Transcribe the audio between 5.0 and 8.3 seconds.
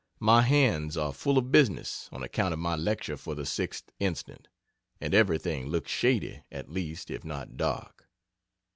everything looks shady, at least, if not dark.